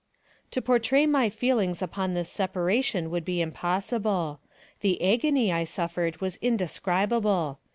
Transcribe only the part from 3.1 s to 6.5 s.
would be impossible. The agony I suffered was